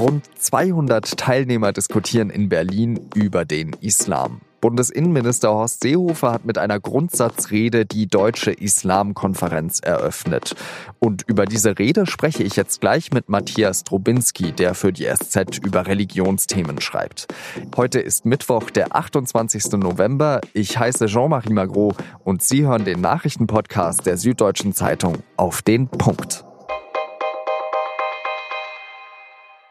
[0.00, 4.40] Rund 200 Teilnehmer diskutieren in Berlin über den Islam.
[4.62, 10.56] Bundesinnenminister Horst Seehofer hat mit einer Grundsatzrede die Deutsche Islamkonferenz eröffnet.
[11.00, 15.58] Und über diese Rede spreche ich jetzt gleich mit Matthias Drobinski, der für die SZ
[15.62, 17.28] über Religionsthemen schreibt.
[17.76, 19.72] Heute ist Mittwoch, der 28.
[19.72, 20.40] November.
[20.54, 26.44] Ich heiße Jean-Marie Magro und Sie hören den Nachrichtenpodcast der Süddeutschen Zeitung auf den Punkt.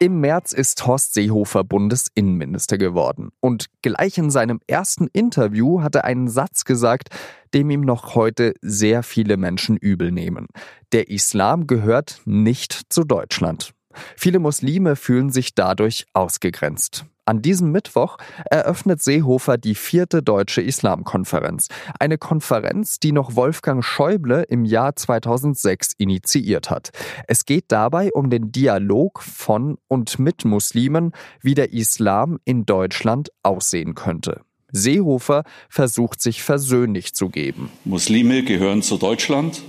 [0.01, 3.31] Im März ist Horst Seehofer Bundesinnenminister geworden.
[3.41, 7.09] Und gleich in seinem ersten Interview hat er einen Satz gesagt,
[7.53, 10.47] dem ihm noch heute sehr viele Menschen übel nehmen.
[10.93, 13.73] Der Islam gehört nicht zu Deutschland.
[14.15, 17.05] Viele Muslime fühlen sich dadurch ausgegrenzt.
[17.29, 18.17] An diesem Mittwoch
[18.49, 21.67] eröffnet Seehofer die vierte deutsche Islamkonferenz.
[21.99, 26.89] Eine Konferenz, die noch Wolfgang Schäuble im Jahr 2006 initiiert hat.
[27.27, 31.11] Es geht dabei um den Dialog von und mit Muslimen,
[31.43, 34.41] wie der Islam in Deutschland aussehen könnte.
[34.71, 37.69] Seehofer versucht sich versöhnlich zu geben.
[37.85, 39.61] Muslime gehören zu Deutschland.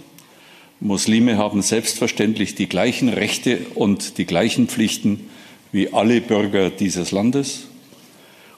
[0.80, 5.28] Muslime haben selbstverständlich die gleichen Rechte und die gleichen Pflichten
[5.72, 7.66] wie alle Bürger dieses Landes.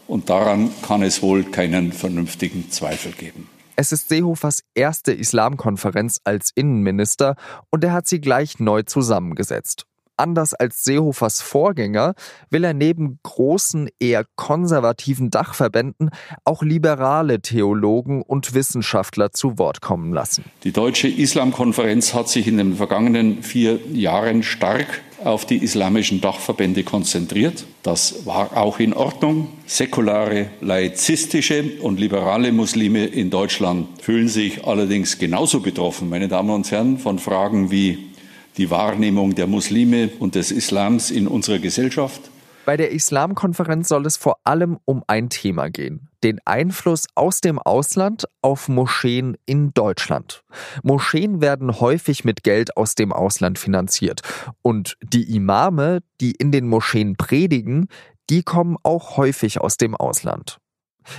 [0.06, 3.48] Und daran kann es wohl keinen vernünftigen Zweifel geben.
[3.74, 7.36] Es ist Seehofers erste Islamkonferenz als Innenminister
[7.70, 9.86] und er hat sie gleich neu zusammengesetzt.
[10.16, 12.14] Anders als Seehofers Vorgänger
[12.50, 16.10] will er neben großen, eher konservativen Dachverbänden
[16.44, 20.44] auch liberale Theologen und Wissenschaftler zu Wort kommen lassen.
[20.64, 26.83] Die Deutsche Islamkonferenz hat sich in den vergangenen vier Jahren stark auf die islamischen Dachverbände
[26.83, 27.64] konzentriert.
[27.83, 29.48] Das war auch in Ordnung.
[29.66, 36.70] Säkulare, laizistische und liberale Muslime in Deutschland fühlen sich allerdings genauso betroffen, meine Damen und
[36.70, 38.11] Herren, von Fragen wie
[38.56, 42.31] die Wahrnehmung der Muslime und des Islams in unserer Gesellschaft.
[42.64, 46.08] Bei der Islamkonferenz soll es vor allem um ein Thema gehen.
[46.23, 50.45] Den Einfluss aus dem Ausland auf Moscheen in Deutschland.
[50.85, 54.20] Moscheen werden häufig mit Geld aus dem Ausland finanziert.
[54.62, 57.89] Und die Imame, die in den Moscheen predigen,
[58.30, 60.58] die kommen auch häufig aus dem Ausland.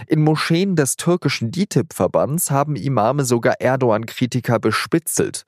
[0.07, 5.43] In Moscheen des türkischen DITIB-Verbands haben Imame sogar Erdogan-Kritiker bespitzelt.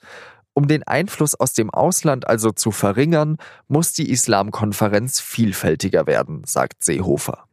[0.57, 3.35] Um den Einfluss aus dem Ausland also zu verringern,
[3.67, 7.43] muss die Islamkonferenz vielfältiger werden, sagt Seehofer.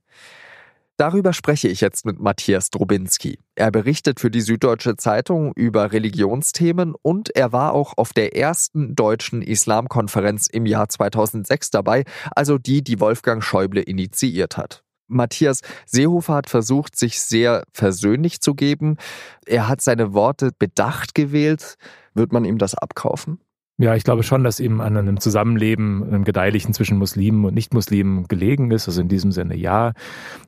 [0.99, 3.41] Darüber spreche ich jetzt mit Matthias Drobinski.
[3.57, 8.95] Er berichtet für die Süddeutsche Zeitung über Religionsthemen und er war auch auf der ersten
[8.95, 12.05] deutschen Islamkonferenz im Jahr 2006 dabei,
[12.37, 14.85] also die, die Wolfgang Schäuble initiiert hat.
[15.09, 18.97] Matthias Seehofer hat versucht, sich sehr versöhnlich zu geben.
[19.45, 21.77] Er hat seine Worte bedacht gewählt.
[22.15, 23.41] Wird man ihm das abkaufen?
[23.83, 28.29] Ja, ich glaube schon, dass ihm an einem Zusammenleben, einem Gedeihlichen zwischen Muslimen und Nichtmuslimen
[28.29, 28.87] gelegen ist.
[28.87, 29.91] Also in diesem Sinne ja.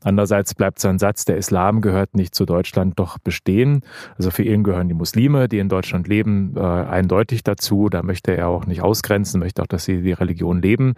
[0.05, 3.83] Andererseits bleibt sein Satz, der Islam gehört nicht zu Deutschland, doch bestehen.
[4.17, 7.89] Also für ihn gehören die Muslime, die in Deutschland leben, äh, eindeutig dazu.
[7.89, 10.94] Da möchte er auch nicht ausgrenzen, möchte auch, dass sie die Religion leben.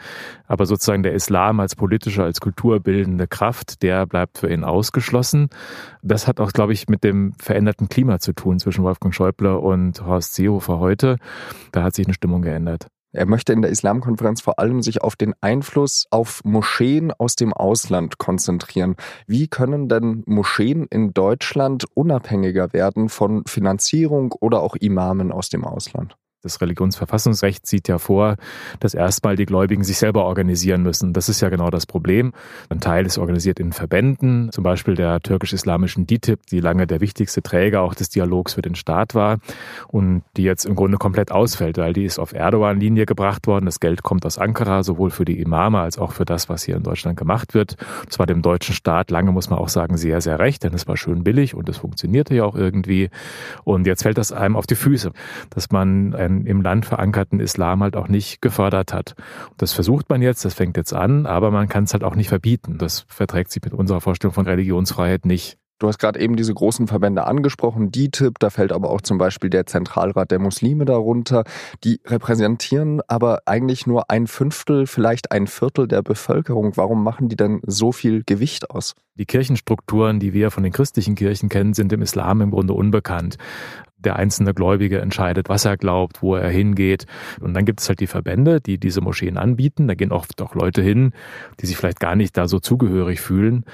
[0.46, 5.48] Aber sozusagen der Islam als politische, als kulturbildende Kraft, der bleibt für ihn ausgeschlossen.
[6.02, 10.04] Das hat auch, glaube ich, mit dem veränderten Klima zu tun zwischen Wolfgang Schäuble und
[10.04, 11.16] Horst Seehofer heute.
[11.72, 12.88] Da hat sich eine Stimmung geändert.
[13.12, 17.52] Er möchte in der Islamkonferenz vor allem sich auf den Einfluss auf Moscheen aus dem
[17.52, 18.96] Ausland konzentrieren.
[19.28, 25.64] Wie können denn Moscheen in Deutschland unabhängiger werden von Finanzierung oder auch Imamen aus dem
[25.64, 26.16] Ausland?
[26.42, 28.36] Das Religionsverfassungsrecht sieht ja vor,
[28.78, 31.14] dass erstmal die Gläubigen sich selber organisieren müssen.
[31.14, 32.32] Das ist ja genau das Problem.
[32.68, 37.42] Ein Teil ist organisiert in Verbänden, zum Beispiel der türkisch-islamischen DITIB, die lange der wichtigste
[37.42, 39.38] Träger auch des Dialogs für den Staat war
[39.88, 43.64] und die jetzt im Grunde komplett ausfällt, weil die ist auf Erdogan-Linie gebracht worden.
[43.64, 46.76] Das Geld kommt aus Ankara, sowohl für die Imame als auch für das, was hier
[46.76, 47.76] in Deutschland gemacht wird.
[48.06, 50.86] Das war dem deutschen Staat lange, muss man auch sagen, sehr, sehr recht, denn es
[50.86, 53.08] war schön billig und es funktionierte ja auch irgendwie.
[53.64, 55.12] Und jetzt fällt das einem auf die Füße,
[55.48, 59.14] dass man ein im Land verankerten Islam halt auch nicht gefördert hat.
[59.56, 62.28] Das versucht man jetzt, das fängt jetzt an, aber man kann es halt auch nicht
[62.28, 62.78] verbieten.
[62.78, 65.56] Das verträgt sich mit unserer Vorstellung von Religionsfreiheit nicht.
[65.78, 69.50] Du hast gerade eben diese großen Verbände angesprochen, DITIB, da fällt aber auch zum Beispiel
[69.50, 71.44] der Zentralrat der Muslime darunter.
[71.84, 76.78] Die repräsentieren aber eigentlich nur ein Fünftel, vielleicht ein Viertel der Bevölkerung.
[76.78, 78.94] Warum machen die denn so viel Gewicht aus?
[79.16, 83.36] Die Kirchenstrukturen, die wir von den christlichen Kirchen kennen, sind im Islam im Grunde unbekannt
[84.06, 87.06] der einzelne Gläubige entscheidet, was er glaubt, wo er hingeht.
[87.40, 89.88] Und dann gibt es halt die Verbände, die diese Moscheen anbieten.
[89.88, 91.12] Da gehen oft auch Leute hin,
[91.60, 93.64] die sich vielleicht gar nicht da so zugehörig fühlen.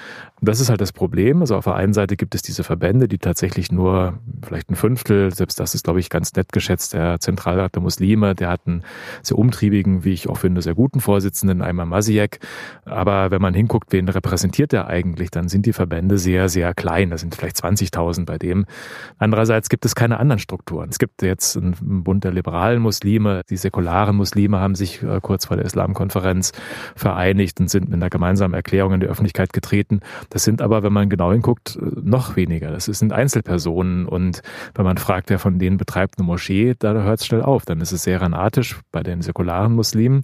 [0.40, 1.42] Das ist halt das Problem.
[1.42, 5.32] Also auf der einen Seite gibt es diese Verbände, die tatsächlich nur vielleicht ein Fünftel,
[5.32, 8.82] selbst das ist, glaube ich, ganz nett geschätzt, der Zentralrat der Muslime, der hat einen
[9.22, 12.40] sehr umtriebigen, wie ich auch finde, sehr guten Vorsitzenden, Ayman Masiek.
[12.86, 17.10] Aber wenn man hinguckt, wen repräsentiert der eigentlich, dann sind die Verbände sehr, sehr klein.
[17.10, 18.64] Das sind vielleicht 20.000 bei dem.
[19.18, 20.88] Andererseits gibt es keine anderen Strukturen.
[20.90, 23.42] Es gibt jetzt einen Bund der liberalen Muslime.
[23.50, 26.52] Die säkularen Muslime haben sich äh, kurz vor der Islamkonferenz
[26.96, 30.00] vereinigt und sind mit einer gemeinsamen Erklärung in die Öffentlichkeit getreten.
[30.30, 32.70] Das sind aber, wenn man genau hinguckt, noch weniger.
[32.70, 34.06] Das sind Einzelpersonen.
[34.06, 34.42] Und
[34.74, 37.64] wenn man fragt, wer von denen betreibt eine Moschee, da hört es schnell auf.
[37.64, 40.22] Dann ist es sehr ranatisch bei den säkularen Muslimen.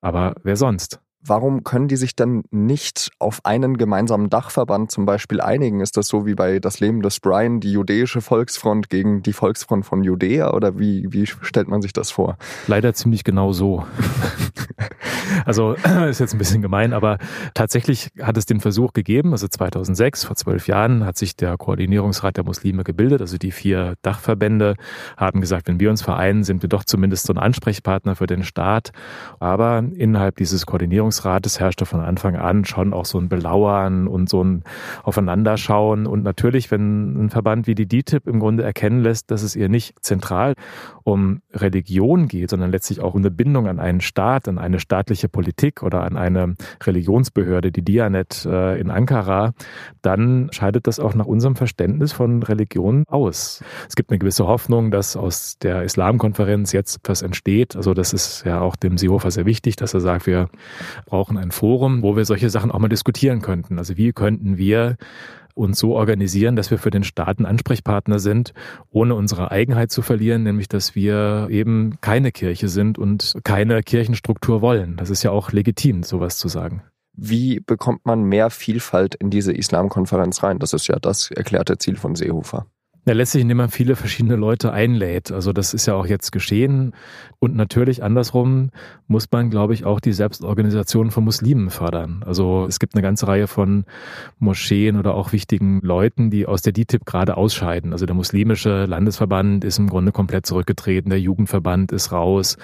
[0.00, 1.00] Aber wer sonst?
[1.28, 5.80] Warum können die sich dann nicht auf einen gemeinsamen Dachverband zum Beispiel einigen?
[5.80, 9.84] Ist das so wie bei Das Leben des Brian, die jüdische Volksfront gegen die Volksfront
[9.84, 10.54] von Judäa?
[10.54, 12.38] Oder wie, wie stellt man sich das vor?
[12.68, 13.84] Leider ziemlich genau so.
[15.44, 15.72] also
[16.08, 17.18] ist jetzt ein bisschen gemein, aber
[17.54, 19.32] tatsächlich hat es den Versuch gegeben.
[19.32, 23.20] Also 2006, vor zwölf Jahren, hat sich der Koordinierungsrat der Muslime gebildet.
[23.20, 24.76] Also die vier Dachverbände
[25.16, 28.44] haben gesagt, wenn wir uns vereinen, sind wir doch zumindest so ein Ansprechpartner für den
[28.44, 28.92] Staat.
[29.40, 34.28] Aber innerhalb dieses Koordinierungsrats Verwaltungsrates herrschte von Anfang an schon auch so ein Belauern und
[34.28, 34.64] so ein
[35.02, 36.06] Aufeinanderschauen.
[36.06, 39.68] Und natürlich, wenn ein Verband wie die DITIB im Grunde erkennen lässt, dass es ihr
[39.68, 40.54] nicht zentral
[41.06, 45.28] um Religion geht, sondern letztlich auch um eine Bindung an einen Staat, an eine staatliche
[45.28, 49.54] Politik oder an eine Religionsbehörde, die Dianet äh, in Ankara,
[50.02, 53.62] dann scheidet das auch nach unserem Verständnis von Religion aus.
[53.88, 57.76] Es gibt eine gewisse Hoffnung, dass aus der Islamkonferenz jetzt etwas entsteht.
[57.76, 60.48] Also das ist ja auch dem Seehofer sehr wichtig, dass er sagt, wir
[61.04, 63.78] brauchen ein Forum, wo wir solche Sachen auch mal diskutieren könnten.
[63.78, 64.96] Also wie könnten wir
[65.56, 68.52] uns so organisieren, dass wir für den Staat ein Ansprechpartner sind,
[68.90, 74.60] ohne unsere Eigenheit zu verlieren, nämlich dass wir eben keine Kirche sind und keine Kirchenstruktur
[74.60, 74.96] wollen.
[74.96, 76.82] Das ist ja auch legitim, sowas zu sagen.
[77.14, 80.58] Wie bekommt man mehr Vielfalt in diese Islamkonferenz rein?
[80.58, 82.66] Das ist ja das erklärte Ziel von Seehofer.
[83.08, 85.30] Ja, letztlich, indem man viele verschiedene Leute einlädt.
[85.30, 86.92] Also das ist ja auch jetzt geschehen.
[87.38, 88.70] Und natürlich andersrum
[89.06, 92.24] muss man, glaube ich, auch die Selbstorganisation von Muslimen fördern.
[92.26, 93.84] Also es gibt eine ganze Reihe von
[94.40, 97.92] Moscheen oder auch wichtigen Leuten, die aus der DITIB gerade ausscheiden.
[97.92, 102.56] Also der muslimische Landesverband ist im Grunde komplett zurückgetreten, der Jugendverband ist raus.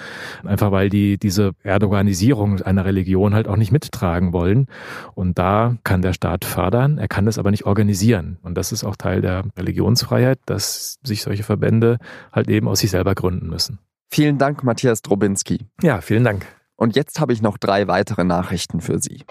[0.43, 4.67] Einfach weil die diese Erdoganisierung einer Religion halt auch nicht mittragen wollen.
[5.15, 8.39] Und da kann der Staat fördern, er kann das aber nicht organisieren.
[8.43, 11.97] Und das ist auch Teil der Religionsfreiheit Möglichkeit, dass sich solche Verbände
[12.31, 13.79] halt eben aus sich selber gründen müssen.
[14.09, 15.65] Vielen Dank, Matthias Drobinski.
[15.81, 16.45] Ja, vielen Dank.
[16.75, 19.23] Und jetzt habe ich noch drei weitere Nachrichten für Sie.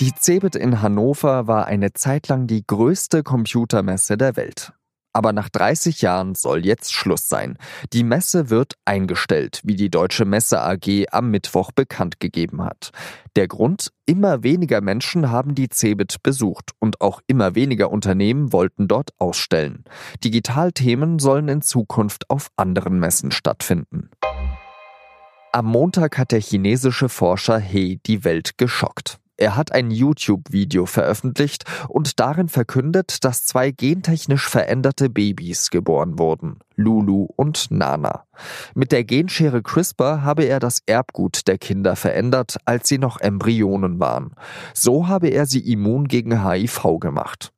[0.00, 4.72] Die CeBIT in Hannover war eine Zeit lang die größte Computermesse der Welt.
[5.12, 7.58] Aber nach 30 Jahren soll jetzt Schluss sein.
[7.92, 12.90] Die Messe wird eingestellt, wie die Deutsche Messe AG am Mittwoch bekannt gegeben hat.
[13.36, 13.92] Der Grund?
[14.04, 19.84] Immer weniger Menschen haben die CeBIT besucht und auch immer weniger Unternehmen wollten dort ausstellen.
[20.24, 24.10] Digitalthemen sollen in Zukunft auf anderen Messen stattfinden.
[25.52, 29.18] Am Montag hat der chinesische Forscher He die Welt geschockt.
[29.42, 36.60] Er hat ein YouTube-Video veröffentlicht und darin verkündet, dass zwei gentechnisch veränderte Babys geboren wurden,
[36.76, 38.22] Lulu und Nana.
[38.76, 43.98] Mit der Genschere CRISPR habe er das Erbgut der Kinder verändert, als sie noch Embryonen
[43.98, 44.36] waren.
[44.74, 47.52] So habe er sie immun gegen HIV gemacht.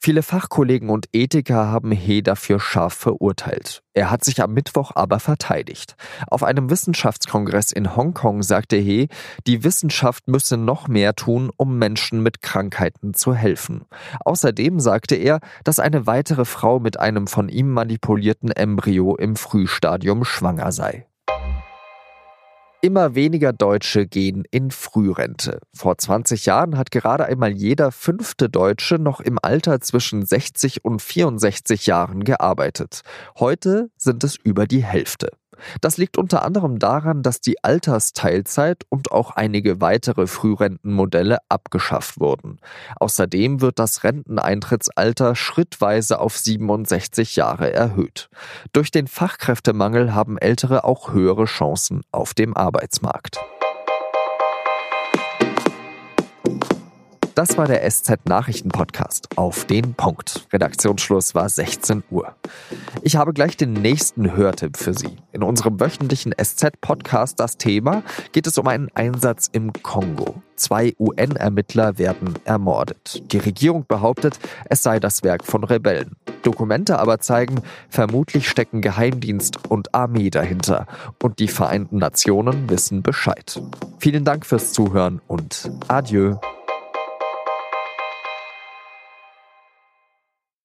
[0.00, 3.82] Viele Fachkollegen und Ethiker haben He dafür scharf verurteilt.
[3.92, 5.96] Er hat sich am Mittwoch aber verteidigt.
[6.28, 9.08] Auf einem Wissenschaftskongress in Hongkong sagte He,
[9.46, 13.84] die Wissenschaft müsse noch mehr tun, um Menschen mit Krankheiten zu helfen.
[14.24, 20.24] Außerdem sagte er, dass eine weitere Frau mit einem von ihm manipulierten Embryo im Frühstadium
[20.24, 21.06] schwanger sei.
[22.82, 25.60] Immer weniger Deutsche gehen in Frührente.
[25.74, 31.02] Vor 20 Jahren hat gerade einmal jeder fünfte Deutsche noch im Alter zwischen 60 und
[31.02, 33.02] 64 Jahren gearbeitet.
[33.38, 35.28] Heute sind es über die Hälfte.
[35.80, 42.58] Das liegt unter anderem daran, dass die Altersteilzeit und auch einige weitere Frührentenmodelle abgeschafft wurden.
[42.96, 48.28] Außerdem wird das Renteneintrittsalter schrittweise auf 67 Jahre erhöht.
[48.72, 53.38] Durch den Fachkräftemangel haben Ältere auch höhere Chancen auf dem Arbeitsmarkt.
[57.40, 60.46] Das war der SZ Nachrichten Podcast auf den Punkt.
[60.52, 62.34] Redaktionsschluss war 16 Uhr.
[63.00, 65.16] Ich habe gleich den nächsten Hörtipp für Sie.
[65.32, 70.42] In unserem wöchentlichen SZ Podcast Das Thema geht es um einen Einsatz im Kongo.
[70.56, 73.22] Zwei UN-Ermittler werden ermordet.
[73.32, 76.16] Die Regierung behauptet, es sei das Werk von Rebellen.
[76.42, 80.86] Dokumente aber zeigen, vermutlich stecken Geheimdienst und Armee dahinter
[81.22, 83.62] und die Vereinten Nationen wissen Bescheid.
[83.98, 86.36] Vielen Dank fürs Zuhören und adieu.